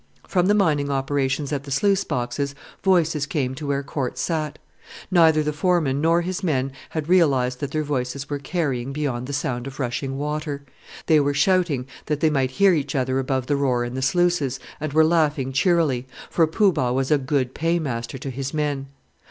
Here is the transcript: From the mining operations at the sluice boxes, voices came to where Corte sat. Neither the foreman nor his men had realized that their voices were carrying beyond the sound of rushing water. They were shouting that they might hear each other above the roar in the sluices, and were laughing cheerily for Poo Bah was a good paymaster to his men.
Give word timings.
From 0.27 0.47
the 0.47 0.55
mining 0.55 0.89
operations 0.89 1.53
at 1.53 1.63
the 1.65 1.69
sluice 1.69 2.03
boxes, 2.03 2.55
voices 2.81 3.27
came 3.27 3.53
to 3.53 3.67
where 3.67 3.83
Corte 3.83 4.17
sat. 4.17 4.57
Neither 5.11 5.43
the 5.43 5.53
foreman 5.53 6.01
nor 6.01 6.21
his 6.21 6.41
men 6.43 6.71
had 6.89 7.07
realized 7.07 7.59
that 7.59 7.69
their 7.69 7.83
voices 7.83 8.27
were 8.27 8.39
carrying 8.39 8.93
beyond 8.93 9.27
the 9.27 9.31
sound 9.33 9.67
of 9.67 9.79
rushing 9.79 10.17
water. 10.17 10.63
They 11.05 11.19
were 11.19 11.35
shouting 11.35 11.85
that 12.07 12.19
they 12.19 12.31
might 12.31 12.49
hear 12.49 12.73
each 12.73 12.95
other 12.95 13.19
above 13.19 13.45
the 13.45 13.55
roar 13.55 13.83
in 13.85 13.93
the 13.93 14.01
sluices, 14.01 14.59
and 14.79 14.91
were 14.91 15.05
laughing 15.05 15.51
cheerily 15.51 16.07
for 16.31 16.47
Poo 16.47 16.71
Bah 16.73 16.91
was 16.91 17.11
a 17.11 17.19
good 17.19 17.53
paymaster 17.53 18.17
to 18.17 18.31
his 18.31 18.55
men. 18.55 18.87